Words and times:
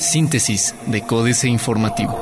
Síntesis 0.00 0.74
de 0.86 1.02
Códice 1.02 1.48
Informativo. 1.48 2.16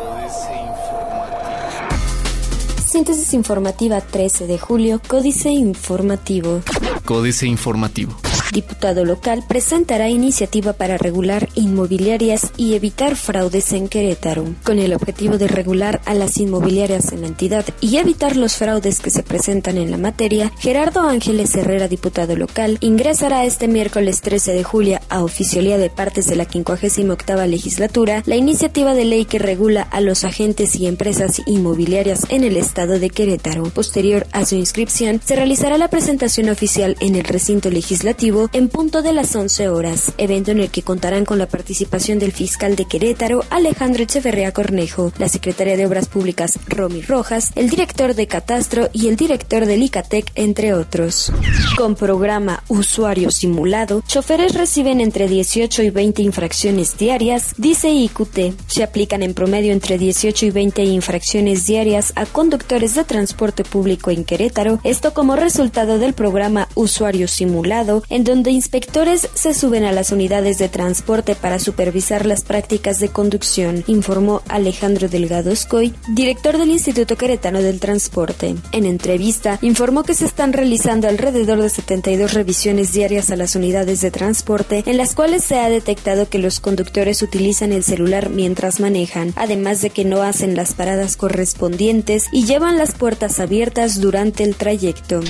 Síntesis 2.84 3.34
informativa 3.34 4.00
13 4.00 4.46
de 4.46 4.58
julio, 4.58 5.00
Códice 5.06 5.50
Informativo. 5.50 6.62
Códice 7.04 7.46
Informativo. 7.46 8.25
Diputado 8.52 9.04
local 9.04 9.44
presentará 9.46 10.08
iniciativa 10.08 10.72
para 10.72 10.96
regular 10.96 11.48
inmobiliarias 11.54 12.52
y 12.56 12.74
evitar 12.74 13.16
fraudes 13.16 13.72
en 13.72 13.88
Querétaro, 13.88 14.44
con 14.64 14.78
el 14.78 14.94
objetivo 14.94 15.36
de 15.36 15.48
regular 15.48 16.00
a 16.04 16.14
las 16.14 16.38
inmobiliarias 16.38 17.12
en 17.12 17.22
la 17.22 17.26
entidad 17.26 17.64
y 17.80 17.96
evitar 17.96 18.36
los 18.36 18.56
fraudes 18.56 19.00
que 19.00 19.10
se 19.10 19.22
presentan 19.22 19.76
en 19.76 19.90
la 19.90 19.98
materia. 19.98 20.52
Gerardo 20.58 21.00
Ángeles 21.00 21.54
Herrera, 21.54 21.88
diputado 21.88 22.36
local, 22.36 22.78
ingresará 22.80 23.44
este 23.44 23.68
miércoles 23.68 24.20
13 24.20 24.52
de 24.52 24.64
julio 24.64 25.00
a 25.08 25.24
oficialía 25.24 25.76
de 25.76 25.90
partes 25.90 26.26
de 26.26 26.36
la 26.36 26.44
58 26.46 27.46
legislatura 27.46 28.22
la 28.26 28.36
iniciativa 28.36 28.94
de 28.94 29.04
ley 29.04 29.24
que 29.24 29.38
regula 29.38 29.82
a 29.82 30.00
los 30.00 30.24
agentes 30.24 30.76
y 30.76 30.86
empresas 30.86 31.42
inmobiliarias 31.46 32.26
en 32.28 32.44
el 32.44 32.56
estado 32.56 32.98
de 32.98 33.10
Querétaro. 33.10 33.64
Posterior 33.64 34.26
a 34.32 34.44
su 34.44 34.54
inscripción, 34.54 35.20
se 35.24 35.36
realizará 35.36 35.78
la 35.78 35.88
presentación 35.88 36.48
oficial 36.48 36.96
en 37.00 37.16
el 37.16 37.24
recinto 37.24 37.70
legislativo 37.70 38.35
en 38.52 38.68
punto 38.68 39.02
de 39.02 39.12
las 39.12 39.34
11 39.34 39.68
horas, 39.68 40.12
evento 40.18 40.50
en 40.50 40.60
el 40.60 40.70
que 40.70 40.82
contarán 40.82 41.24
con 41.24 41.38
la 41.38 41.48
participación 41.48 42.18
del 42.18 42.32
fiscal 42.32 42.76
de 42.76 42.84
Querétaro, 42.84 43.42
Alejandro 43.50 44.02
Echeverría 44.02 44.52
Cornejo, 44.52 45.12
la 45.18 45.28
secretaria 45.28 45.76
de 45.76 45.86
Obras 45.86 46.08
Públicas, 46.08 46.58
Romy 46.66 47.00
Rojas, 47.00 47.52
el 47.54 47.70
director 47.70 48.14
de 48.14 48.26
Catastro 48.26 48.90
y 48.92 49.08
el 49.08 49.16
director 49.16 49.64
del 49.64 49.82
ICATEC, 49.82 50.32
entre 50.34 50.74
otros. 50.74 51.32
Con 51.78 51.94
programa 51.94 52.62
Usuario 52.68 53.30
Simulado, 53.30 54.02
choferes 54.06 54.54
reciben 54.54 55.00
entre 55.00 55.28
18 55.28 55.82
y 55.82 55.90
20 55.90 56.22
infracciones 56.22 56.98
diarias, 56.98 57.54
dice 57.56 57.88
IQT. 57.90 58.54
Se 58.66 58.82
aplican 58.82 59.22
en 59.22 59.32
promedio 59.32 59.72
entre 59.72 59.96
18 59.96 60.46
y 60.46 60.50
20 60.50 60.84
infracciones 60.84 61.66
diarias 61.66 62.12
a 62.16 62.26
conductores 62.26 62.94
de 62.94 63.04
transporte 63.04 63.64
público 63.64 64.10
en 64.10 64.24
Querétaro, 64.24 64.78
esto 64.84 65.14
como 65.14 65.36
resultado 65.36 65.98
del 65.98 66.12
programa 66.12 66.68
Usuario 66.74 67.28
Simulado, 67.28 68.02
en 68.10 68.25
donde 68.26 68.50
inspectores 68.50 69.28
se 69.34 69.54
suben 69.54 69.84
a 69.84 69.92
las 69.92 70.10
unidades 70.10 70.58
de 70.58 70.68
transporte 70.68 71.36
para 71.36 71.60
supervisar 71.60 72.26
las 72.26 72.42
prácticas 72.42 72.98
de 72.98 73.08
conducción, 73.08 73.84
informó 73.86 74.42
Alejandro 74.48 75.08
Delgado 75.08 75.52
Escoy, 75.52 75.94
director 76.08 76.58
del 76.58 76.70
Instituto 76.70 77.16
Queretano 77.16 77.62
del 77.62 77.78
Transporte. 77.78 78.56
En 78.72 78.84
entrevista, 78.84 79.60
informó 79.62 80.02
que 80.02 80.14
se 80.14 80.26
están 80.26 80.52
realizando 80.52 81.06
alrededor 81.06 81.62
de 81.62 81.70
72 81.70 82.34
revisiones 82.34 82.92
diarias 82.92 83.30
a 83.30 83.36
las 83.36 83.54
unidades 83.54 84.00
de 84.00 84.10
transporte, 84.10 84.82
en 84.86 84.96
las 84.96 85.14
cuales 85.14 85.44
se 85.44 85.60
ha 85.60 85.68
detectado 85.68 86.28
que 86.28 86.40
los 86.40 86.58
conductores 86.58 87.22
utilizan 87.22 87.72
el 87.72 87.84
celular 87.84 88.30
mientras 88.30 88.80
manejan, 88.80 89.34
además 89.36 89.82
de 89.82 89.90
que 89.90 90.04
no 90.04 90.22
hacen 90.22 90.56
las 90.56 90.74
paradas 90.74 91.16
correspondientes 91.16 92.26
y 92.32 92.44
llevan 92.44 92.76
las 92.76 92.92
puertas 92.92 93.38
abiertas 93.38 94.00
durante 94.00 94.42
el 94.42 94.56
trayecto. 94.56 95.20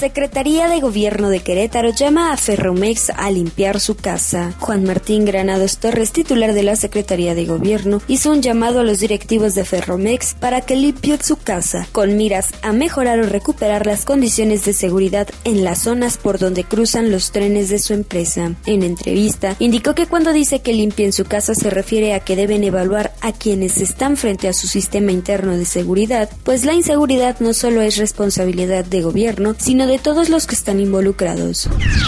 Secretaría 0.00 0.68
de 0.68 0.80
Gobierno 0.80 1.28
de 1.28 1.40
Querétaro 1.40 1.90
llama 1.90 2.21
a 2.30 2.36
Ferromex 2.36 3.10
a 3.10 3.30
limpiar 3.30 3.80
su 3.80 3.96
casa. 3.96 4.54
Juan 4.60 4.84
Martín 4.84 5.24
Granados 5.24 5.78
Torres, 5.78 6.12
titular 6.12 6.52
de 6.52 6.62
la 6.62 6.76
Secretaría 6.76 7.34
de 7.34 7.46
Gobierno, 7.46 8.00
hizo 8.06 8.30
un 8.30 8.42
llamado 8.42 8.80
a 8.80 8.84
los 8.84 9.00
directivos 9.00 9.54
de 9.54 9.64
Ferromex 9.64 10.34
para 10.34 10.60
que 10.60 10.76
limpien 10.76 11.22
su 11.22 11.36
casa, 11.36 11.88
con 11.90 12.16
miras 12.16 12.50
a 12.62 12.72
mejorar 12.72 13.18
o 13.20 13.24
recuperar 13.24 13.86
las 13.86 14.04
condiciones 14.04 14.64
de 14.64 14.72
seguridad 14.72 15.28
en 15.44 15.64
las 15.64 15.82
zonas 15.82 16.18
por 16.18 16.38
donde 16.38 16.64
cruzan 16.64 17.10
los 17.10 17.32
trenes 17.32 17.68
de 17.70 17.78
su 17.78 17.94
empresa. 17.94 18.52
En 18.66 18.82
entrevista, 18.82 19.56
indicó 19.58 19.94
que 19.94 20.06
cuando 20.06 20.32
dice 20.32 20.60
que 20.60 20.74
limpien 20.74 21.12
su 21.12 21.24
casa 21.24 21.54
se 21.54 21.70
refiere 21.70 22.14
a 22.14 22.20
que 22.20 22.36
deben 22.36 22.62
evaluar 22.62 23.14
a 23.20 23.32
quienes 23.32 23.78
están 23.78 24.16
frente 24.16 24.48
a 24.48 24.52
su 24.52 24.68
sistema 24.68 25.12
interno 25.12 25.56
de 25.56 25.64
seguridad, 25.64 26.30
pues 26.44 26.64
la 26.64 26.74
inseguridad 26.74 27.40
no 27.40 27.54
solo 27.54 27.82
es 27.82 27.96
responsabilidad 27.96 28.84
de 28.84 29.02
gobierno, 29.02 29.56
sino 29.58 29.86
de 29.86 29.98
todos 29.98 30.28
los 30.28 30.46
que 30.46 30.54
están 30.54 30.78
involucrados 30.78 31.32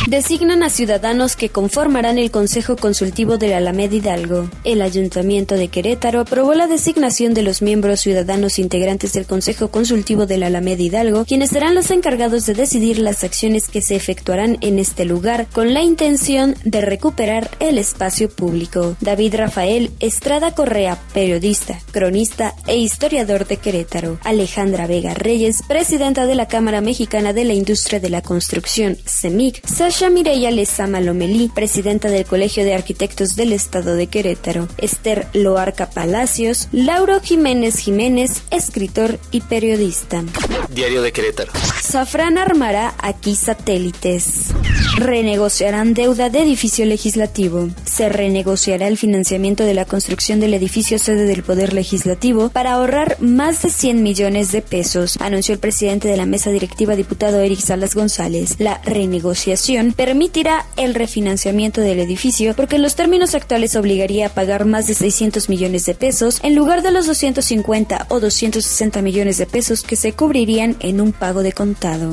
designan 0.07 0.63
a 0.63 0.69
ciudadanos 0.69 1.35
que 1.35 1.49
conformarán 1.49 2.19
el 2.19 2.31
Consejo 2.31 2.77
Consultivo 2.77 3.39
de 3.39 3.49
la 3.49 3.57
Alameda 3.57 3.95
Hidalgo. 3.95 4.51
El 4.63 4.83
Ayuntamiento 4.83 5.55
de 5.55 5.69
Querétaro 5.69 6.21
aprobó 6.21 6.55
la 6.55 6.67
designación 6.67 7.33
de 7.33 7.43
los 7.43 7.63
miembros 7.63 8.01
ciudadanos 8.01 8.59
integrantes 8.59 9.15
del 9.15 9.27
Consejo 9.27 9.69
Consultivo 9.69 10.27
de 10.27 10.39
la 10.39 10.47
Alameda 10.49 10.83
Hidalgo, 10.83 11.25
quienes 11.25 11.51
serán 11.51 11.75
los 11.75 11.91
encargados 11.91 12.45
de 12.47 12.55
decidir 12.55 12.99
las 12.99 13.25
acciones 13.25 13.69
que 13.69 13.81
se 13.81 13.97
efectuarán 13.97 14.59
en 14.61 14.79
este 14.79 15.05
lugar 15.05 15.47
con 15.53 15.73
la 15.73 15.83
intención 15.83 16.55
de 16.65 16.83
recuperar 16.83 17.51
el 17.61 17.79
espacio 17.79 18.29
público. 18.29 18.97
David 19.01 19.37
Rafael 19.37 19.91
Estrada 20.01 20.55
Correa, 20.55 20.99
periodista, 21.15 21.81
cronista 21.93 22.55
e 22.67 22.77
historiador 22.77 23.47
de 23.47 23.57
Querétaro. 23.57 24.19
Alejandra 24.23 24.87
Vega 24.87 25.15
Reyes, 25.15 25.63
presidenta 25.67 26.27
de 26.27 26.35
la 26.35 26.47
Cámara 26.47 26.81
Mexicana 26.81 27.33
de 27.33 27.45
la 27.45 27.55
Industria 27.55 28.01
de 28.01 28.11
la 28.11 28.23
Construcción, 28.23 28.97
CEMIC, 29.07 29.67
Sasha 29.95 30.11
Mireya 30.11 30.51
Lezama 30.51 31.01
Lomelí, 31.01 31.53
presidenta 31.55 32.09
del 32.09 32.25
Colegio 32.25 32.65
de 32.65 32.75
Arquitectos 32.75 33.37
del 33.37 33.53
Estado 33.53 33.95
de 33.95 34.09
Querétaro, 34.09 34.67
Esther 34.77 35.29
Loarca 35.35 35.89
Palacios, 35.89 36.67
Lauro 36.73 37.21
Jiménez 37.21 37.79
Jiménez, 37.79 38.43
escritor 38.51 39.21
y 39.31 39.43
periodista. 39.43 40.25
Diario 40.71 41.01
de 41.01 41.13
Querétaro. 41.13 41.53
Safran 41.81 42.39
armará 42.39 42.95
aquí 42.99 43.37
satélites. 43.37 44.49
Renegociarán 44.97 45.95
deuda 45.95 46.29
de 46.29 46.43
edificio 46.43 46.85
legislativo. 46.87 47.69
Se 47.85 48.09
renegociará 48.09 48.89
el 48.89 48.99
financiamiento 48.99 49.63
de 49.63 49.75
la 49.75 49.85
construcción 49.85 50.41
del 50.41 50.55
edificio 50.55 50.99
sede 50.99 51.25
del 51.25 51.45
Poder 51.45 51.73
Legislativo 51.73 52.49
para 52.49 52.73
ahorrar 52.73 53.17
más 53.21 53.63
de 53.63 53.71
100 53.71 54.03
millones 54.03 54.51
de 54.51 54.61
pesos, 54.61 55.19
anunció 55.21 55.55
el 55.55 55.61
presidente 55.61 56.09
de 56.09 56.17
la 56.17 56.27
mesa 56.27 56.51
directiva, 56.51 56.97
diputado 56.97 57.39
Eric 57.39 57.61
Salas 57.61 57.95
González. 57.95 58.57
La 58.59 58.81
renegociación 58.85 59.84
permitirá 59.93 60.67
el 60.77 60.95
refinanciamiento 60.95 61.81
del 61.81 62.01
edificio 62.01 62.55
porque 62.55 62.77
en 62.77 62.83
los 62.83 62.95
términos 62.95 63.35
actuales 63.35 63.77
obligaría 63.77 64.27
a 64.27 64.29
pagar 64.31 64.65
más 64.65 64.87
de 64.87 64.95
600 64.95 65.49
millones 65.49 65.87
de 65.87 65.95
pesos 65.95 66.41
en 66.43 66.55
lugar 66.55 66.83
de 66.83 66.91
los 66.91 67.07
250 67.07 68.07
o 68.09 68.21
260 68.21 69.03
millones 69.03 69.39
de 69.39 69.47
pesos 69.47 69.83
que 69.83 69.97
se 69.97 70.13
cubrirían 70.13 70.77
en 70.81 71.01
un 71.01 71.13
pago 71.13 71.43
de 71.43 71.53
contado. 71.53 72.13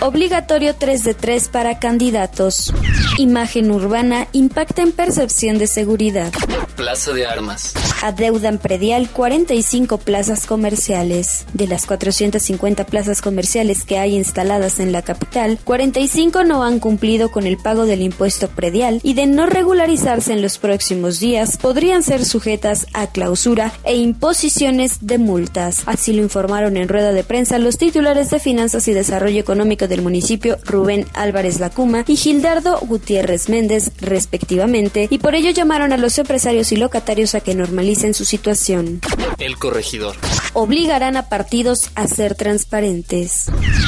Obligatorio 0.00 0.74
3 0.76 1.04
de 1.04 1.14
3 1.14 1.48
para 1.48 1.78
candidatos. 1.78 2.72
Imagen 3.18 3.72
urbana 3.72 4.28
impacta 4.30 4.80
en 4.80 4.92
percepción 4.92 5.58
de 5.58 5.66
seguridad. 5.66 6.32
Plaza 6.76 7.12
de 7.12 7.26
Armas. 7.26 7.74
Adeudan 8.00 8.58
predial 8.58 9.10
45 9.10 9.98
plazas 9.98 10.46
comerciales. 10.46 11.44
De 11.52 11.66
las 11.66 11.84
450 11.86 12.86
plazas 12.86 13.20
comerciales 13.20 13.84
que 13.84 13.98
hay 13.98 14.14
instaladas 14.14 14.78
en 14.78 14.92
la 14.92 15.02
capital, 15.02 15.58
45 15.64 16.44
no 16.44 16.62
han 16.62 16.78
cumplido 16.78 17.32
con 17.32 17.44
el 17.44 17.56
pago 17.56 17.86
del 17.86 18.02
impuesto 18.02 18.46
predial 18.46 19.00
y 19.02 19.14
de 19.14 19.26
no 19.26 19.46
regularizarse 19.46 20.32
en 20.32 20.40
los 20.40 20.58
próximos 20.58 21.18
días, 21.18 21.56
podrían 21.56 22.04
ser 22.04 22.24
sujetas 22.24 22.86
a 22.92 23.08
clausura 23.08 23.72
e 23.82 23.96
imposiciones 23.96 24.98
de 25.00 25.18
multas. 25.18 25.82
Así 25.86 26.12
lo 26.12 26.22
informaron 26.22 26.76
en 26.76 26.88
rueda 26.88 27.10
de 27.10 27.24
prensa 27.24 27.58
los 27.58 27.78
titulares 27.78 28.30
de 28.30 28.38
Finanzas 28.38 28.86
y 28.86 28.92
Desarrollo 28.92 29.40
Económico 29.40 29.88
del 29.88 30.02
municipio 30.02 30.58
Rubén 30.64 31.04
Álvarez 31.14 31.58
Lacuma 31.58 32.04
y 32.06 32.14
Gildardo 32.14 32.78
Gutiérrez 32.82 33.07
Méndez, 33.48 33.90
respectivamente, 34.00 35.08
y 35.10 35.18
por 35.18 35.34
ello 35.34 35.50
llamaron 35.50 35.92
a 35.92 35.96
los 35.96 36.18
empresarios 36.18 36.72
y 36.72 36.76
locatarios 36.76 37.34
a 37.34 37.40
que 37.40 37.54
normalicen 37.54 38.14
su 38.14 38.24
situación. 38.24 39.00
El 39.38 39.56
corregidor. 39.56 40.16
Obligarán 40.54 41.16
a 41.16 41.28
partidos 41.28 41.90
a 41.94 42.06
ser 42.06 42.34
transparentes. 42.34 43.46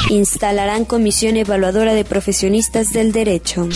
Instalarán 0.09 0.85
comisión 0.85 1.35
evaluadora 1.35 1.93
de 1.93 2.05
profesionistas 2.05 2.93
del 2.93 3.11
derecho. 3.11 3.67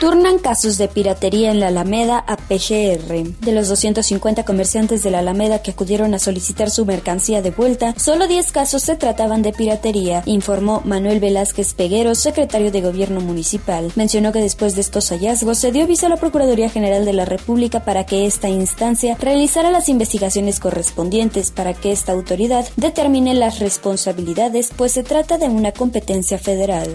Turnan 0.00 0.38
casos 0.38 0.78
de 0.78 0.88
piratería 0.88 1.50
en 1.50 1.60
la 1.60 1.68
Alameda 1.68 2.24
a 2.26 2.36
PGR. 2.36 3.34
De 3.40 3.52
los 3.52 3.68
250 3.68 4.44
comerciantes 4.44 5.02
de 5.02 5.10
la 5.10 5.18
Alameda 5.18 5.60
que 5.60 5.72
acudieron 5.72 6.14
a 6.14 6.18
solicitar 6.18 6.70
su 6.70 6.86
mercancía 6.86 7.42
de 7.42 7.50
vuelta, 7.50 7.94
solo 7.98 8.26
10 8.26 8.50
casos 8.50 8.82
se 8.82 8.96
trataban 8.96 9.42
de 9.42 9.52
piratería, 9.52 10.22
informó 10.24 10.80
Manuel 10.86 11.20
Velázquez 11.20 11.74
Peguero, 11.74 12.14
secretario 12.14 12.72
de 12.72 12.80
Gobierno 12.80 13.20
Municipal. 13.20 13.92
Mencionó 13.94 14.32
que 14.32 14.40
después 14.40 14.74
de 14.74 14.80
estos 14.80 15.10
hallazgos 15.10 15.58
se 15.58 15.70
dio 15.70 15.84
aviso 15.84 16.06
a 16.06 16.08
la 16.08 16.16
Procuraduría 16.16 16.70
General 16.70 17.04
de 17.04 17.12
la 17.12 17.26
República 17.26 17.84
para 17.84 18.06
que 18.06 18.24
esta 18.24 18.48
instancia 18.48 19.18
realizara 19.20 19.70
las 19.70 19.90
investigaciones 19.90 20.60
correspondientes 20.60 21.50
para 21.50 21.74
que 21.74 21.92
esta 21.92 22.12
autoridad 22.12 22.29
determine 22.76 23.34
las 23.34 23.58
responsabilidades, 23.58 24.70
pues 24.76 24.92
se 24.92 25.02
trata 25.02 25.36
de 25.36 25.46
una 25.46 25.72
competencia 25.72 26.38
federal. 26.38 26.94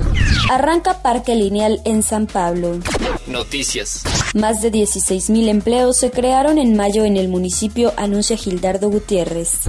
Arranca 0.50 1.02
Parque 1.02 1.36
Lineal 1.36 1.82
en 1.84 2.04
San 2.04 2.26
Pablo. 2.28 2.80
Noticias. 3.28 4.04
Más 4.34 4.62
de 4.62 4.72
16.000 4.72 5.50
empleos 5.50 5.98
se 5.98 6.12
crearon 6.12 6.58
en 6.58 6.76
mayo 6.78 7.04
en 7.04 7.18
el 7.18 7.28
municipio, 7.28 7.94
anuncia 7.98 8.38
Gildardo 8.38 8.90
Gutiérrez. 8.90 9.62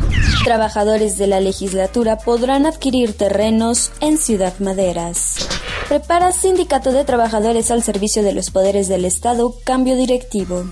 Trabajadores 0.45 1.19
de 1.19 1.27
la 1.27 1.41
legislatura 1.41 2.19
podrán 2.19 2.67
adquirir 2.67 3.15
terrenos 3.15 3.91
en 4.01 4.19
Ciudad 4.19 4.59
Maderas. 4.61 5.49
Prepara 5.89 6.33
Sindicato 6.33 6.93
de 6.93 7.05
Trabajadores 7.05 7.71
al 7.71 7.83
servicio 7.83 8.23
de 8.23 8.33
los 8.33 8.51
poderes 8.51 8.89
del 8.89 9.05
Estado, 9.05 9.55
cambio 9.65 9.97
directivo. 9.97 10.65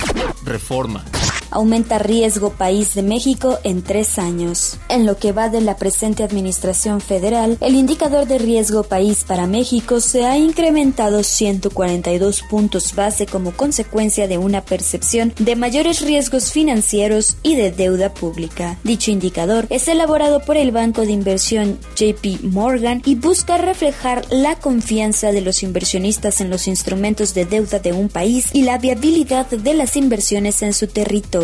Reforma 0.44 1.04
aumenta 1.54 1.98
riesgo 1.98 2.50
país 2.50 2.94
de 2.94 3.02
México 3.02 3.58
en 3.62 3.82
tres 3.82 4.18
años. 4.18 4.78
En 4.88 5.06
lo 5.06 5.16
que 5.16 5.32
va 5.32 5.48
de 5.48 5.60
la 5.60 5.76
presente 5.76 6.24
administración 6.24 7.00
federal, 7.00 7.56
el 7.60 7.76
indicador 7.76 8.26
de 8.26 8.38
riesgo 8.38 8.82
país 8.82 9.24
para 9.24 9.46
México 9.46 10.00
se 10.00 10.26
ha 10.26 10.36
incrementado 10.36 11.22
142 11.22 12.42
puntos 12.50 12.94
base 12.94 13.26
como 13.26 13.52
consecuencia 13.52 14.26
de 14.26 14.36
una 14.36 14.62
percepción 14.62 15.32
de 15.38 15.56
mayores 15.56 16.00
riesgos 16.00 16.50
financieros 16.50 17.36
y 17.42 17.54
de 17.54 17.70
deuda 17.70 18.12
pública. 18.12 18.78
Dicho 18.82 19.12
indicador 19.12 19.66
es 19.70 19.86
elaborado 19.86 20.40
por 20.40 20.56
el 20.56 20.72
banco 20.72 21.02
de 21.02 21.12
inversión 21.12 21.78
JP 21.96 22.42
Morgan 22.42 23.00
y 23.04 23.14
busca 23.14 23.58
reflejar 23.58 24.24
la 24.30 24.56
confianza 24.56 25.30
de 25.30 25.40
los 25.40 25.62
inversionistas 25.62 26.40
en 26.40 26.50
los 26.50 26.66
instrumentos 26.66 27.32
de 27.34 27.44
deuda 27.44 27.78
de 27.78 27.92
un 27.92 28.08
país 28.08 28.48
y 28.52 28.62
la 28.62 28.78
viabilidad 28.78 29.46
de 29.46 29.74
las 29.74 29.96
inversiones 29.96 30.62
en 30.62 30.72
su 30.72 30.88
territorio. 30.88 31.43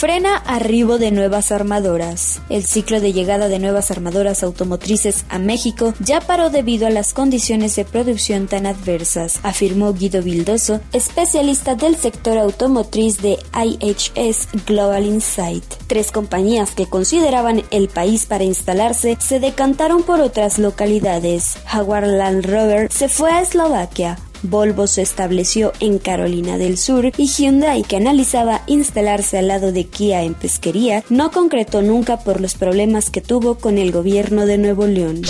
Frena 0.00 0.36
arribo 0.36 0.98
de 0.98 1.10
nuevas 1.10 1.52
armadoras. 1.52 2.40
El 2.48 2.64
ciclo 2.64 3.00
de 3.00 3.12
llegada 3.12 3.48
de 3.48 3.58
nuevas 3.58 3.90
armadoras 3.90 4.42
automotrices 4.42 5.24
a 5.28 5.38
México 5.38 5.94
ya 6.00 6.20
paró 6.20 6.50
debido 6.50 6.86
a 6.86 6.90
las 6.90 7.12
condiciones 7.12 7.76
de 7.76 7.84
producción 7.84 8.46
tan 8.46 8.66
adversas, 8.66 9.40
afirmó 9.42 9.92
Guido 9.92 10.22
Vildoso, 10.22 10.80
especialista 10.92 11.74
del 11.74 11.96
sector 11.96 12.38
automotriz 12.38 13.20
de 13.20 13.38
IHS 13.54 14.48
Global 14.66 15.06
Insight. 15.06 15.64
Tres 15.86 16.12
compañías 16.12 16.70
que 16.72 16.86
consideraban 16.86 17.62
el 17.70 17.88
país 17.88 18.26
para 18.26 18.44
instalarse 18.44 19.16
se 19.20 19.40
decantaron 19.40 20.02
por 20.02 20.20
otras 20.20 20.58
localidades. 20.58 21.56
Jaguar 21.66 22.06
Land 22.06 22.46
Rover 22.46 22.92
se 22.92 23.08
fue 23.08 23.30
a 23.30 23.40
Eslovaquia, 23.40 24.18
Volvo 24.48 24.86
se 24.86 25.02
estableció 25.02 25.72
en 25.80 25.98
Carolina 25.98 26.58
del 26.58 26.78
Sur 26.78 27.12
y 27.16 27.26
Hyundai, 27.26 27.82
que 27.82 27.96
analizaba 27.96 28.62
instalarse 28.66 29.38
al 29.38 29.48
lado 29.48 29.72
de 29.72 29.84
Kia 29.84 30.22
en 30.22 30.34
pesquería, 30.34 31.04
no 31.10 31.30
concretó 31.30 31.82
nunca 31.82 32.18
por 32.18 32.40
los 32.40 32.54
problemas 32.54 33.10
que 33.10 33.20
tuvo 33.20 33.56
con 33.58 33.78
el 33.78 33.92
gobierno 33.92 34.46
de 34.46 34.58
Nuevo 34.58 34.86
León. 34.86 35.22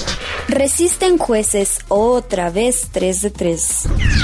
Resisten 0.48 1.18
jueces 1.18 1.80
otra 1.88 2.50
vez 2.50 2.88
3 2.92 3.22
de 3.22 3.30
3. 3.30 3.82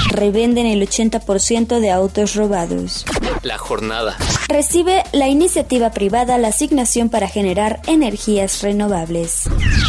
Revenden 0.09 0.65
el 0.65 0.81
80% 0.81 1.79
de 1.79 1.91
autos 1.91 2.35
robados. 2.35 3.05
La 3.41 3.57
jornada. 3.57 4.17
Recibe 4.49 5.03
la 5.13 5.29
iniciativa 5.29 5.91
privada 5.91 6.37
la 6.37 6.49
asignación 6.49 7.09
para 7.09 7.27
generar 7.27 7.81
energías 7.87 8.61
renovables. 8.61 9.43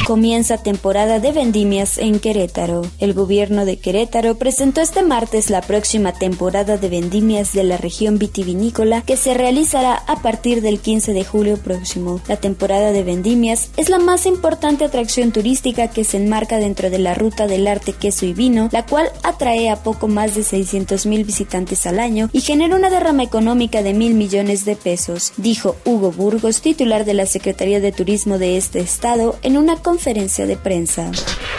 Comienza 0.06 0.58
temporada 0.58 1.18
de 1.18 1.32
vendimias 1.32 1.98
en 1.98 2.20
Querétaro. 2.20 2.82
El 3.00 3.14
gobierno 3.14 3.64
de 3.64 3.78
Querétaro 3.78 4.36
presentó 4.36 4.80
este 4.80 5.02
martes 5.02 5.50
la 5.50 5.60
próxima 5.60 6.12
temporada 6.12 6.76
de 6.76 6.88
vendimias 6.88 7.52
de 7.52 7.64
la 7.64 7.78
región 7.78 8.18
vitivinícola 8.18 9.02
que 9.02 9.16
se 9.16 9.34
realizará 9.34 9.94
a 9.94 10.22
partir 10.22 10.62
del 10.62 10.78
15 10.78 11.12
de 11.12 11.24
julio 11.24 11.56
próximo. 11.56 12.20
La 12.28 12.36
temporada 12.36 12.92
de 12.92 13.02
vendimias 13.02 13.70
es 13.76 13.88
la 13.88 13.98
más 13.98 14.24
importante 14.24 14.84
atracción 14.84 15.32
turística 15.32 15.88
que 15.88 16.04
se 16.04 16.18
enmarca 16.18 16.58
dentro 16.58 16.90
de 16.90 16.98
la 16.98 17.14
ruta 17.14 17.46
del 17.46 17.66
arte, 17.66 17.92
queso 17.92 18.24
y 18.24 18.34
vino, 18.34 18.68
la 18.72 18.86
cual 18.86 19.08
atrae 19.24 19.68
a 19.68 19.82
poco 19.82 20.06
más 20.06 20.34
de 20.34 20.44
600 20.44 21.06
mil 21.06 21.24
visitantes 21.24 21.86
al 21.86 21.98
año 21.98 22.30
y 22.32 22.40
genera 22.40 22.76
una 22.76 22.90
derrama 22.90 23.24
económica 23.24 23.82
de 23.82 23.94
mil 23.94 24.14
millones 24.14 24.43
de 24.44 24.76
pesos, 24.76 25.32
dijo 25.38 25.74
Hugo 25.86 26.12
Burgos, 26.12 26.60
titular 26.60 27.06
de 27.06 27.14
la 27.14 27.24
Secretaría 27.24 27.80
de 27.80 27.92
Turismo 27.92 28.38
de 28.38 28.58
este 28.58 28.80
estado, 28.80 29.36
en 29.42 29.56
una 29.56 29.76
conferencia 29.76 30.46
de 30.46 30.56
prensa. 30.56 31.10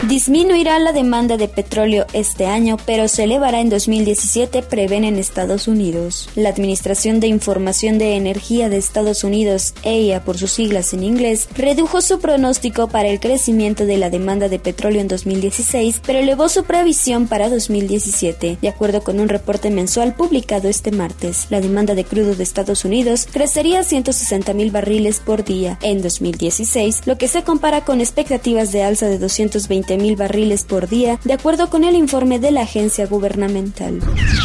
Disminuirá 0.07 0.77
la 0.77 0.91
demanda 0.91 1.35
de 1.35 1.47
petróleo 1.47 2.05
este 2.13 2.45
año, 2.45 2.77
pero 2.85 3.07
se 3.07 3.23
elevará 3.23 3.59
en 3.59 3.69
2017, 3.69 4.61
prevén 4.61 5.03
en 5.03 5.15
Estados 5.15 5.67
Unidos. 5.67 6.29
La 6.35 6.49
Administración 6.49 7.19
de 7.19 7.27
Información 7.27 7.97
de 7.97 8.15
Energía 8.17 8.69
de 8.69 8.77
Estados 8.77 9.23
Unidos, 9.23 9.73
EIA 9.83 10.23
por 10.23 10.37
sus 10.37 10.51
siglas 10.51 10.93
en 10.93 11.03
inglés, 11.03 11.47
redujo 11.55 12.01
su 12.01 12.19
pronóstico 12.19 12.87
para 12.87 13.09
el 13.09 13.19
crecimiento 13.19 13.85
de 13.85 13.97
la 13.97 14.11
demanda 14.11 14.47
de 14.47 14.59
petróleo 14.59 15.01
en 15.01 15.07
2016, 15.07 16.01
pero 16.05 16.19
elevó 16.19 16.49
su 16.49 16.65
previsión 16.65 17.27
para 17.27 17.49
2017. 17.49 18.59
De 18.61 18.67
acuerdo 18.67 19.01
con 19.01 19.19
un 19.19 19.29
reporte 19.29 19.71
mensual 19.71 20.13
publicado 20.13 20.69
este 20.69 20.91
martes, 20.91 21.47
la 21.49 21.61
demanda 21.61 21.95
de 21.95 22.03
crudo 22.03 22.35
de 22.35 22.43
Estados 22.43 22.74
Unidos 22.83 23.27
crecería 23.31 23.79
a 23.79 23.83
160 23.83 24.53
mil 24.53 24.71
barriles 24.71 25.21
por 25.21 25.45
día 25.45 25.79
en 25.81 26.01
2016, 26.01 27.03
lo 27.05 27.17
que 27.17 27.27
se 27.27 27.43
compara 27.43 27.85
con 27.85 28.01
expectativas 28.01 28.71
de 28.71 28.83
alza 28.83 29.07
de 29.07 29.19
220 29.19 29.97
mil 29.97 30.15
barriles 30.15 30.63
por 30.63 30.89
día, 30.89 31.19
de 31.23 31.33
acuerdo 31.33 31.69
con 31.69 31.83
el 31.83 31.95
informe 31.95 32.39
de 32.39 32.51
la 32.51 32.61
agencia 32.61 33.05
gubernamental. 33.05 34.01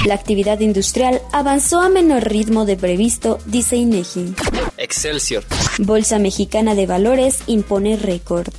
La 0.06 0.14
actividad 0.14 0.60
industrial 0.60 1.20
avanzó 1.32 1.80
a 1.80 1.88
menor 1.88 2.28
ritmo 2.28 2.66
de 2.66 2.76
previsto, 2.76 3.38
dice 3.46 3.76
INEGI. 3.76 4.34
Excelsior. 4.76 5.44
Bolsa 5.78 6.18
Mexicana 6.18 6.74
de 6.74 6.86
Valores 6.86 7.40
impone 7.46 7.96
récord. 7.96 8.52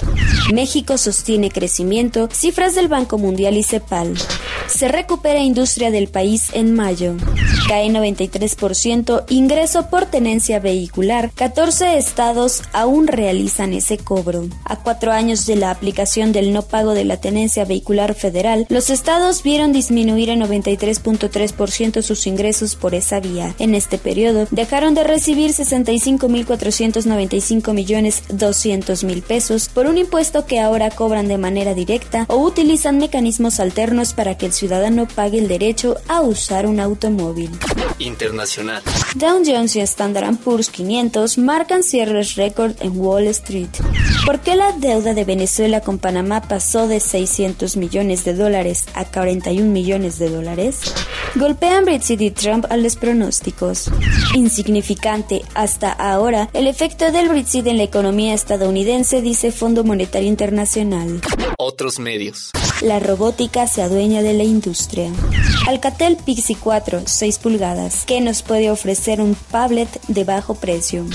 México 0.54 0.98
sostiene 0.98 1.50
crecimiento, 1.50 2.30
cifras 2.32 2.76
del 2.76 2.88
Banco 2.88 3.18
Mundial 3.18 3.58
y 3.58 3.64
CEPAL. 3.64 4.14
Se 4.68 4.88
recupera 4.88 5.40
industria 5.40 5.92
del 5.92 6.08
país 6.08 6.48
en 6.54 6.74
mayo. 6.74 7.16
Cae 7.68 7.90
93% 7.90 9.26
ingreso 9.30 9.90
por 9.90 10.06
tenencia 10.06 10.60
vehicular. 10.60 11.32
14 11.34 11.98
estados 11.98 12.64
aún 12.74 13.08
realizan 13.08 13.74
ese 13.74 13.98
cobro. 13.98 14.48
A 14.66 14.78
cuatro 14.78 15.12
años 15.12 15.46
de 15.46 15.56
la 15.56 15.72
aplicación 15.72 16.32
del 16.32 16.54
no 16.54 16.62
pago 16.64 16.94
de 16.94 17.06
la 17.06 17.18
tenencia 17.18 17.66
vehicular 17.66 18.16
federal, 18.16 18.66
los 18.70 18.90
estados 18.90 19.44
vieron 19.44 19.74
disminuir 19.74 20.30
en 20.30 20.42
93.3% 20.42 22.02
sus 22.02 22.28
ingresos 22.28 22.76
por 22.76 22.96
esa 22.96 23.20
vía. 23.20 23.56
En 23.60 23.76
este 23.76 23.98
periodo, 23.98 24.48
dejaron 24.52 24.94
de 24.94 25.04
recibir 25.04 25.52
65.495 25.52 27.74
millones 27.74 28.24
200 28.30 29.04
mil 29.04 29.22
pesos 29.22 29.70
por 29.70 29.86
un 29.86 29.98
impuesto 29.98 30.46
que 30.46 30.60
ahora 30.60 30.90
cobran 30.90 31.28
de 31.28 31.38
manera 31.38 31.74
directa 31.74 32.26
o 32.28 32.38
utilizan 32.38 32.98
mecanismos 32.98 33.60
alternos 33.60 34.14
para 34.14 34.38
que 34.38 34.48
el 34.48 34.54
ciudadano 34.62 35.08
pague 35.08 35.40
el 35.40 35.48
derecho 35.48 35.98
a 36.08 36.22
usar 36.22 36.68
un 36.68 36.80
automóvil. 36.80 37.50
Internacional. 37.98 38.84
Dow 39.16 39.42
Jones 39.44 39.76
y 39.76 39.80
Standard 39.80 40.38
Poor's 40.38 40.70
500 40.70 41.40
marcan 41.40 41.82
cierres 41.82 42.36
récord 42.36 42.74
en 42.80 42.96
Wall 42.96 43.26
Street. 43.28 43.70
¿Por 44.24 44.40
qué 44.40 44.56
la 44.56 44.72
deuda 44.74 45.16
de 45.16 45.24
Venezuela 45.24 45.82
con 45.82 45.98
Panamá 45.98 46.44
pasó 46.44 46.88
de 46.88 47.00
600 47.00 47.76
millones 47.76 48.24
de 48.24 48.36
dólares 48.36 48.86
a 48.94 49.06
41 49.06 49.68
millones 49.68 50.20
de 50.20 50.30
dólares? 50.30 50.94
Golpean 51.34 51.86
Brexit 51.86 52.22
y 52.22 52.30
Trump 52.30 52.66
a 52.70 52.78
los 52.78 52.98
pronósticos. 52.98 53.90
Insignificante 54.36 55.42
hasta 55.56 55.92
ahora 55.92 56.50
el 56.54 56.68
efecto 56.68 57.12
del 57.12 57.30
Brexit 57.30 57.66
en 57.66 57.78
la 57.78 57.84
economía 57.84 58.36
estadounidense, 58.36 59.24
dice 59.24 59.52
Fondo 59.52 59.84
Monetario 59.84 60.30
Internacional. 60.30 61.20
Otros 61.58 61.98
medios. 61.98 62.52
La 62.82 63.00
robótica 63.00 63.68
se 63.68 63.84
adueña 63.84 64.24
de 64.24 64.34
la 64.42 64.48
industria. 64.48 65.12
Alcatel 65.68 66.18
Pixie 66.18 66.58
4, 66.60 67.04
6 67.06 67.38
pulgadas, 67.38 68.06
que 68.06 68.22
nos 68.22 68.42
puede 68.42 68.72
ofrecer 68.72 69.22
un 69.22 69.36
tablet 69.52 69.88
de 70.08 70.24
bajo 70.24 70.56
precio. 70.56 71.06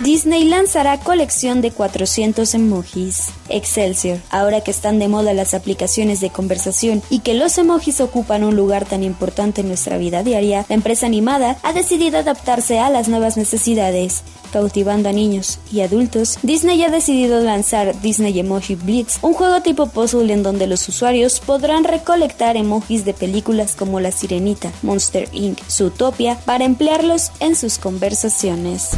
Disney 0.00 0.44
lanzará 0.44 1.00
colección 1.00 1.60
de 1.60 1.72
400 1.72 2.54
emojis. 2.54 3.30
Excelsior, 3.48 4.18
ahora 4.30 4.60
que 4.60 4.70
están 4.70 5.00
de 5.00 5.08
moda 5.08 5.34
las 5.34 5.54
aplicaciones 5.54 6.20
de 6.20 6.30
conversación 6.30 7.02
y 7.10 7.18
que 7.20 7.34
los 7.34 7.58
emojis 7.58 8.00
ocupan 8.00 8.44
un 8.44 8.54
lugar 8.54 8.84
tan 8.84 9.02
importante 9.02 9.62
en 9.62 9.68
nuestra 9.68 9.98
vida 9.98 10.22
diaria, 10.22 10.64
la 10.68 10.74
empresa 10.76 11.06
animada 11.06 11.56
ha 11.64 11.72
decidido 11.72 12.18
adaptarse 12.18 12.78
a 12.78 12.90
las 12.90 13.08
nuevas 13.08 13.36
necesidades 13.36 14.22
cautivando 14.48 15.08
a 15.08 15.12
niños 15.12 15.58
y 15.72 15.80
adultos, 15.80 16.38
Disney 16.42 16.82
ha 16.82 16.90
decidido 16.90 17.40
lanzar 17.40 18.00
Disney 18.00 18.38
Emoji 18.38 18.74
Blitz, 18.74 19.18
un 19.22 19.34
juego 19.34 19.60
tipo 19.62 19.86
puzzle 19.86 20.32
en 20.32 20.42
donde 20.42 20.66
los 20.66 20.88
usuarios 20.88 21.40
podrán 21.40 21.84
recolectar 21.84 22.56
emojis 22.56 22.67
de 22.68 23.14
películas 23.14 23.74
como 23.76 23.98
La 23.98 24.12
Sirenita, 24.12 24.70
Monster 24.82 25.28
Inc., 25.32 25.58
Zootopia, 25.70 26.38
para 26.44 26.64
emplearlos 26.64 27.32
en 27.40 27.56
sus 27.56 27.78
conversaciones. 27.78 28.90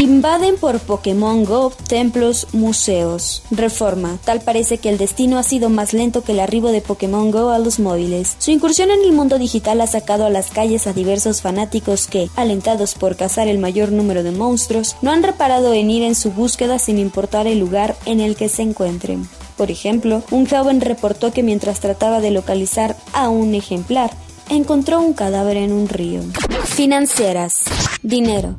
Invaden 0.00 0.56
por 0.56 0.80
Pokémon 0.80 1.44
Go 1.44 1.72
templos, 1.88 2.46
museos. 2.52 3.42
Reforma. 3.50 4.18
Tal 4.24 4.40
parece 4.40 4.78
que 4.78 4.88
el 4.88 4.96
destino 4.96 5.38
ha 5.38 5.42
sido 5.42 5.68
más 5.68 5.92
lento 5.92 6.22
que 6.22 6.32
el 6.32 6.40
arribo 6.40 6.72
de 6.72 6.80
Pokémon 6.80 7.30
Go 7.30 7.50
a 7.50 7.58
los 7.58 7.78
móviles. 7.78 8.36
Su 8.38 8.50
incursión 8.50 8.90
en 8.90 9.02
el 9.02 9.12
mundo 9.12 9.38
digital 9.38 9.80
ha 9.82 9.86
sacado 9.86 10.24
a 10.24 10.30
las 10.30 10.50
calles 10.50 10.86
a 10.86 10.94
diversos 10.94 11.42
fanáticos 11.42 12.06
que, 12.06 12.30
alentados 12.34 12.94
por 12.94 13.16
cazar 13.16 13.46
el 13.46 13.58
mayor 13.58 13.92
número 13.92 14.22
de 14.22 14.30
monstruos, 14.30 14.96
no 15.02 15.12
han 15.12 15.22
reparado 15.22 15.74
en 15.74 15.90
ir 15.90 16.02
en 16.02 16.14
su 16.14 16.30
búsqueda 16.30 16.78
sin 16.78 16.98
importar 16.98 17.46
el 17.46 17.58
lugar 17.58 17.94
en 18.06 18.20
el 18.20 18.36
que 18.36 18.48
se 18.48 18.62
encuentren. 18.62 19.28
Por 19.58 19.72
ejemplo, 19.72 20.22
un 20.30 20.46
joven 20.46 20.80
reportó 20.80 21.32
que 21.32 21.42
mientras 21.42 21.80
trataba 21.80 22.20
de 22.20 22.30
localizar 22.30 22.96
a 23.12 23.28
un 23.28 23.54
ejemplar, 23.54 24.12
encontró 24.48 25.00
un 25.00 25.12
cadáver 25.12 25.56
en 25.56 25.72
un 25.72 25.88
río. 25.88 26.22
Financieras. 26.64 27.54
Dinero 28.02 28.56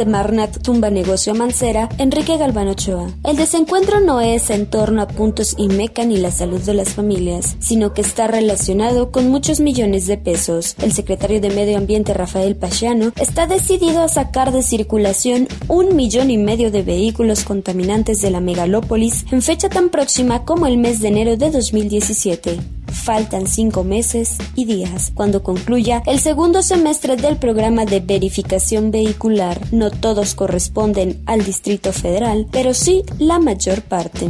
Semarnat 0.00 0.62
tumba 0.62 0.88
negocio 0.88 1.34
Mancera, 1.34 1.90
Enrique 1.98 2.38
Galván 2.38 2.68
Ochoa. 2.68 3.08
El 3.22 3.36
desencuentro 3.36 4.00
no 4.00 4.22
es 4.22 4.48
en 4.48 4.64
torno 4.64 5.02
a 5.02 5.06
puntos 5.06 5.54
y 5.58 5.68
meca 5.68 6.06
ni 6.06 6.16
la 6.16 6.30
salud 6.30 6.58
de 6.62 6.72
las 6.72 6.94
familias, 6.94 7.54
sino 7.58 7.92
que 7.92 8.00
está 8.00 8.26
relacionado 8.26 9.12
con 9.12 9.28
muchos 9.28 9.60
millones 9.60 10.06
de 10.06 10.16
pesos. 10.16 10.74
El 10.80 10.94
secretario 10.94 11.38
de 11.42 11.50
Medio 11.50 11.76
Ambiente 11.76 12.14
Rafael 12.14 12.56
Pachiano 12.56 13.12
está 13.20 13.46
decidido 13.46 14.00
a 14.00 14.08
sacar 14.08 14.52
de 14.52 14.62
circulación 14.62 15.48
un 15.68 15.94
millón 15.94 16.30
y 16.30 16.38
medio 16.38 16.70
de 16.70 16.82
vehículos 16.82 17.44
contaminantes 17.44 18.22
de 18.22 18.30
la 18.30 18.40
megalópolis 18.40 19.26
en 19.30 19.42
fecha 19.42 19.68
tan 19.68 19.90
próxima 19.90 20.46
como 20.46 20.66
el 20.66 20.78
mes 20.78 21.00
de 21.00 21.08
enero 21.08 21.36
de 21.36 21.50
2017. 21.50 22.79
Faltan 23.02 23.46
cinco 23.46 23.82
meses 23.82 24.36
y 24.54 24.66
días 24.66 25.10
cuando 25.14 25.42
concluya 25.42 26.02
el 26.06 26.20
segundo 26.20 26.62
semestre 26.62 27.16
del 27.16 27.36
programa 27.36 27.86
de 27.86 28.00
verificación 28.00 28.90
vehicular. 28.90 29.58
No 29.72 29.90
todos 29.90 30.34
corresponden 30.34 31.22
al 31.26 31.44
Distrito 31.44 31.92
Federal, 31.92 32.46
pero 32.52 32.74
sí 32.74 33.02
la 33.18 33.38
mayor 33.38 33.82
parte. 33.82 34.28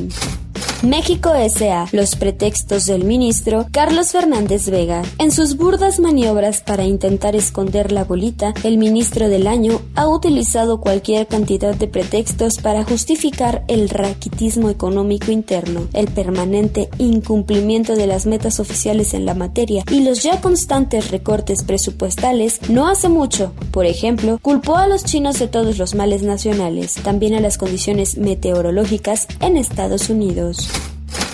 México 0.82 1.34
S.A. 1.34 1.88
Los 1.92 2.16
pretextos 2.16 2.86
del 2.86 3.04
ministro 3.04 3.66
Carlos 3.70 4.12
Fernández 4.12 4.70
Vega. 4.70 5.02
En 5.18 5.30
sus 5.30 5.58
burdas 5.58 6.00
maniobras 6.00 6.62
para 6.62 6.84
intentar 6.84 7.36
esconder 7.36 7.92
la 7.92 8.04
bolita, 8.04 8.54
el 8.64 8.78
ministro 8.78 9.28
del 9.28 9.46
año 9.46 9.82
ha 9.94 10.08
utilizado 10.08 10.80
cualquier 10.80 11.26
cantidad 11.26 11.74
de 11.74 11.86
pretextos 11.86 12.56
para 12.56 12.82
justificar 12.82 13.62
el 13.68 13.90
raquitismo 13.90 14.70
económico 14.70 15.30
interno, 15.30 15.86
el 15.92 16.08
permanente 16.08 16.88
incumplimiento 16.96 17.94
de 17.94 18.06
las 18.06 18.24
metas 18.24 18.58
oficiales 18.58 19.12
en 19.12 19.26
la 19.26 19.34
materia 19.34 19.84
y 19.90 20.00
los 20.02 20.22
ya 20.22 20.40
constantes 20.40 21.10
recortes 21.10 21.62
presupuestales. 21.62 22.70
No 22.70 22.88
hace 22.88 23.10
mucho, 23.10 23.52
por 23.70 23.84
ejemplo, 23.84 24.38
culpó 24.40 24.76
a 24.76 24.88
los 24.88 25.04
chinos 25.04 25.38
de 25.38 25.46
todos 25.46 25.76
los 25.76 25.94
males 25.94 26.22
nacionales, 26.22 26.94
también 26.94 27.34
a 27.34 27.40
las 27.40 27.58
condiciones 27.58 28.16
meteorológicas 28.16 29.26
en 29.40 29.58
Estados 29.58 30.08
Unidos. 30.08 30.69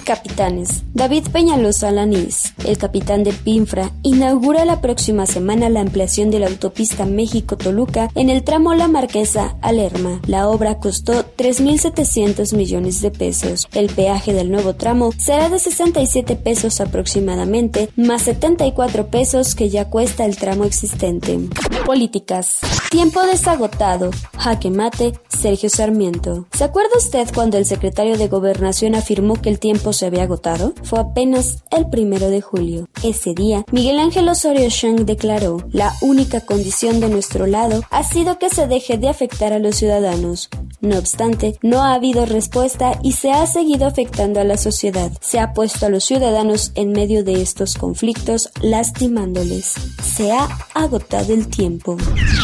Capitanes. 0.06 0.84
David 0.94 1.24
Peñalosa 1.32 1.88
Alanís, 1.88 2.54
el 2.64 2.78
capitán 2.78 3.24
de 3.24 3.32
Pinfra, 3.32 3.90
inaugura 4.04 4.64
la 4.64 4.80
próxima 4.80 5.26
semana 5.26 5.68
la 5.68 5.80
ampliación 5.80 6.30
de 6.30 6.38
la 6.38 6.46
autopista 6.46 7.04
México-Toluca 7.04 8.08
en 8.14 8.30
el 8.30 8.44
tramo 8.44 8.72
La 8.74 8.86
Marquesa 8.86 9.56
a 9.62 9.72
Lerma. 9.72 10.20
La 10.28 10.48
obra 10.48 10.78
costó 10.78 11.12
3.700 11.36 12.56
millones 12.56 13.02
de 13.02 13.10
pesos. 13.10 13.66
El 13.74 13.88
peaje 13.88 14.32
del 14.32 14.52
nuevo 14.52 14.76
tramo 14.76 15.10
será 15.18 15.48
de 15.48 15.58
67 15.58 16.36
pesos 16.36 16.80
aproximadamente, 16.80 17.88
más 17.96 18.22
74 18.22 19.08
pesos 19.08 19.56
que 19.56 19.70
ya 19.70 19.86
cuesta 19.90 20.24
el 20.24 20.36
tramo 20.36 20.64
existente. 20.64 21.40
Políticas. 21.86 22.58
Tiempo 22.90 23.22
desagotado. 23.22 24.10
Jaque 24.36 24.70
mate. 24.70 25.12
Sergio 25.28 25.70
Sarmiento. 25.70 26.46
¿Se 26.52 26.64
acuerda 26.64 26.90
usted 26.96 27.28
cuando 27.32 27.58
el 27.58 27.66
secretario 27.66 28.16
de 28.16 28.26
Gobernación 28.26 28.94
afirmó 28.94 29.40
que 29.40 29.50
el 29.50 29.60
tiempo 29.60 29.92
se 29.92 30.06
había 30.06 30.24
agotado? 30.24 30.72
Fue 30.82 30.98
apenas 30.98 31.62
el 31.70 31.88
primero 31.88 32.30
de 32.30 32.40
julio. 32.40 32.88
Ese 33.04 33.34
día, 33.34 33.64
Miguel 33.70 33.98
Ángel 33.98 34.28
Osorio 34.28 34.68
Chang 34.68 35.04
declaró, 35.04 35.58
la 35.70 35.92
única 36.00 36.40
condición 36.40 37.00
de 37.00 37.08
nuestro 37.08 37.46
lado 37.46 37.82
ha 37.90 38.02
sido 38.02 38.38
que 38.38 38.50
se 38.50 38.66
deje 38.66 38.98
de 38.98 39.08
afectar 39.08 39.52
a 39.52 39.58
los 39.58 39.76
ciudadanos. 39.76 40.48
No 40.86 40.98
obstante, 40.98 41.58
no 41.62 41.82
ha 41.82 41.94
habido 41.94 42.26
respuesta 42.26 43.00
y 43.02 43.10
se 43.10 43.32
ha 43.32 43.44
seguido 43.48 43.88
afectando 43.88 44.38
a 44.38 44.44
la 44.44 44.56
sociedad. 44.56 45.10
Se 45.20 45.40
ha 45.40 45.52
puesto 45.52 45.86
a 45.86 45.88
los 45.88 46.04
ciudadanos 46.04 46.70
en 46.76 46.92
medio 46.92 47.24
de 47.24 47.42
estos 47.42 47.74
conflictos, 47.74 48.50
lastimándoles. 48.62 49.74
Se 50.14 50.30
ha 50.30 50.46
agotado 50.74 51.34
el 51.34 51.48
tiempo. 51.48 51.96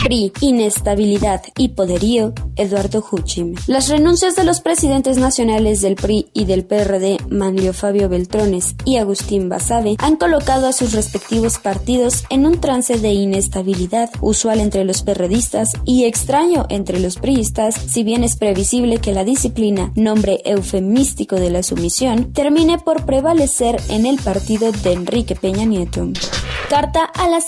PRI, 0.02 0.32
inestabilidad 0.40 1.42
y 1.56 1.68
poderío, 1.68 2.32
Eduardo 2.56 3.04
Huchim. 3.08 3.54
Las 3.68 3.88
renuncias 3.88 4.34
de 4.34 4.42
los 4.42 4.60
presidentes 4.60 5.18
nacionales 5.18 5.80
del 5.80 5.94
PRI 5.94 6.28
y 6.32 6.44
del 6.44 6.64
PRD, 6.64 7.18
Manlio 7.30 7.72
Fabio 7.72 8.08
Beltrones 8.08 8.74
y 8.84 8.96
Agustín 8.96 9.48
Basabe, 9.48 9.94
han 9.98 10.16
colocado 10.16 10.66
a 10.66 10.72
sus 10.72 10.94
respectivos 10.94 11.58
partidos 11.58 12.24
en 12.28 12.44
un 12.44 12.60
trance 12.60 12.98
de 12.98 13.12
inestabilidad 13.12 14.10
usual 14.20 14.58
entre 14.58 14.84
los 14.84 15.02
perredistas 15.02 15.70
y 15.84 16.06
extraño 16.06 16.66
entre 16.70 16.98
los 16.98 17.18
priistas, 17.18 17.76
si 17.76 18.02
bien 18.02 18.24
es 18.24 18.31
previsible 18.36 18.98
que 18.98 19.12
la 19.12 19.24
disciplina, 19.24 19.92
nombre 19.94 20.40
eufemístico 20.44 21.36
de 21.36 21.50
la 21.50 21.62
sumisión, 21.62 22.32
termine 22.32 22.78
por 22.78 23.04
prevalecer 23.06 23.80
en 23.88 24.06
el 24.06 24.18
partido 24.18 24.72
de 24.72 24.92
Enrique 24.92 25.34
Peña 25.36 25.64
Nieto. 25.64 26.08
Carta 26.68 27.04
a 27.04 27.28
la 27.28 27.40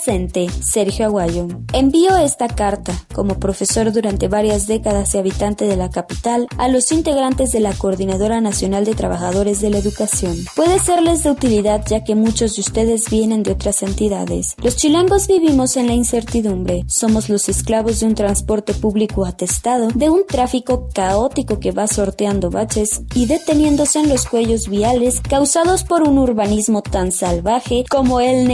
Sergio 0.61 1.05
Aguayo. 1.05 1.47
Envío 1.73 2.15
esta 2.17 2.47
carta, 2.47 2.93
como 3.13 3.39
profesor 3.39 3.91
durante 3.91 4.27
varias 4.27 4.67
décadas 4.67 5.15
y 5.15 5.17
habitante 5.17 5.65
de 5.65 5.75
la 5.75 5.89
capital, 5.89 6.47
a 6.57 6.67
los 6.67 6.91
integrantes 6.91 7.51
de 7.51 7.59
la 7.59 7.73
Coordinadora 7.73 8.39
Nacional 8.39 8.85
de 8.85 8.93
Trabajadores 8.93 9.61
de 9.61 9.71
la 9.71 9.79
Educación. 9.79 10.35
Puede 10.55 10.79
serles 10.79 11.23
de 11.23 11.31
utilidad 11.31 11.83
ya 11.87 12.03
que 12.03 12.13
muchos 12.13 12.55
de 12.55 12.61
ustedes 12.61 13.09
vienen 13.09 13.41
de 13.41 13.51
otras 13.51 13.81
entidades. 13.81 14.55
Los 14.61 14.75
chilangos 14.75 15.27
vivimos 15.27 15.75
en 15.75 15.87
la 15.87 15.93
incertidumbre. 15.93 16.83
Somos 16.87 17.29
los 17.29 17.49
esclavos 17.49 17.99
de 17.99 18.07
un 18.07 18.15
transporte 18.15 18.73
público 18.73 19.25
atestado, 19.25 19.87
de 19.87 20.09
un 20.09 20.27
tráfico 20.27 20.89
caótico 20.93 21.59
que 21.59 21.71
va 21.71 21.87
sorteando 21.87 22.51
baches 22.51 23.01
y 23.15 23.25
deteniéndose 23.25 23.99
en 23.99 24.09
los 24.09 24.25
cuellos 24.25 24.69
viales 24.69 25.19
causados 25.21 25.83
por 25.83 26.03
un 26.03 26.19
urbanismo 26.19 26.83
tan 26.83 27.11
salvaje 27.11 27.85
como 27.89 28.19
el 28.19 28.45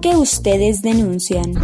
que 0.00 0.16
ustedes 0.16 0.80
denuncian. 0.80 1.54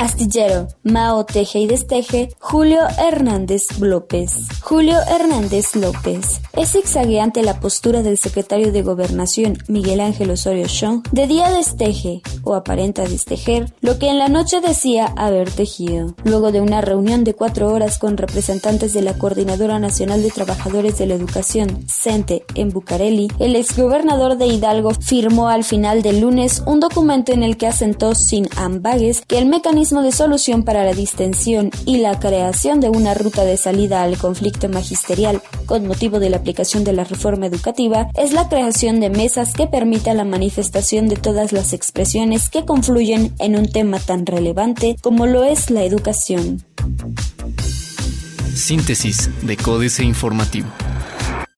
Astillero, 0.00 0.66
Mao 0.82 1.24
Teje 1.24 1.60
y 1.60 1.66
Desteje, 1.66 2.28
Julio 2.40 2.80
Hernández 2.98 3.78
López. 3.78 4.32
Julio 4.62 4.96
Hernández 5.08 5.76
López. 5.76 6.40
Es 6.54 6.72
zigzagueante 6.72 7.42
la 7.42 7.60
postura 7.60 8.02
del 8.02 8.18
secretario 8.18 8.72
de 8.72 8.82
Gobernación, 8.82 9.58
Miguel 9.68 10.00
Ángel 10.00 10.30
Osorio 10.30 10.66
Chong, 10.66 11.04
de 11.12 11.26
día 11.28 11.50
desteje, 11.50 12.20
o 12.42 12.54
aparenta 12.54 13.04
destejer, 13.04 13.72
lo 13.80 13.98
que 13.98 14.08
en 14.08 14.18
la 14.18 14.28
noche 14.28 14.60
decía 14.60 15.06
haber 15.16 15.50
tejido. 15.50 16.14
Luego 16.24 16.50
de 16.50 16.60
una 16.60 16.80
reunión 16.80 17.22
de 17.22 17.34
cuatro 17.34 17.68
horas 17.68 17.98
con 17.98 18.16
representantes 18.16 18.92
de 18.92 19.02
la 19.02 19.16
Coordinadora 19.16 19.78
Nacional 19.78 20.22
de 20.22 20.30
Trabajadores 20.30 20.98
de 20.98 21.06
la 21.06 21.14
Educación, 21.14 21.84
CENTE, 21.88 22.44
en 22.54 22.70
Bucareli, 22.70 23.28
el 23.38 23.54
exgobernador 23.54 24.36
de 24.36 24.46
Hidalgo 24.46 24.92
firmó 24.94 25.48
al 25.48 25.62
final 25.62 26.02
del 26.02 26.20
lunes 26.20 26.62
un 26.66 26.80
documento 26.80 27.35
en 27.36 27.42
el 27.42 27.56
que 27.56 27.66
asentó 27.66 28.14
sin 28.14 28.48
ambagues 28.56 29.22
que 29.26 29.38
el 29.38 29.46
mecanismo 29.46 30.02
de 30.02 30.10
solución 30.10 30.64
para 30.64 30.84
la 30.84 30.94
distensión 30.94 31.70
y 31.84 31.98
la 31.98 32.18
creación 32.18 32.80
de 32.80 32.88
una 32.88 33.14
ruta 33.14 33.44
de 33.44 33.56
salida 33.56 34.02
al 34.02 34.16
conflicto 34.16 34.68
magisterial 34.68 35.42
con 35.66 35.86
motivo 35.86 36.18
de 36.18 36.30
la 36.30 36.38
aplicación 36.38 36.82
de 36.82 36.94
la 36.94 37.04
reforma 37.04 37.46
educativa 37.46 38.08
es 38.14 38.32
la 38.32 38.48
creación 38.48 39.00
de 39.00 39.10
mesas 39.10 39.52
que 39.52 39.66
permitan 39.66 40.16
la 40.16 40.24
manifestación 40.24 41.08
de 41.08 41.16
todas 41.16 41.52
las 41.52 41.72
expresiones 41.72 42.48
que 42.48 42.64
confluyen 42.64 43.34
en 43.38 43.56
un 43.56 43.70
tema 43.70 43.98
tan 43.98 44.24
relevante 44.26 44.96
como 45.02 45.26
lo 45.26 45.44
es 45.44 45.70
la 45.70 45.84
educación. 45.84 46.64
Síntesis 48.54 49.28
de 49.42 49.56
Códice 49.58 50.02
Informativo. 50.02 50.68